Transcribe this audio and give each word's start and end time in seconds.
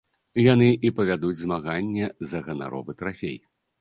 Яны 0.43 0.69
і 0.87 0.91
павядуць 0.99 1.37
змаганне 1.43 2.09
за 2.33 2.39
ганаровы 2.49 2.91
трафей. 3.03 3.37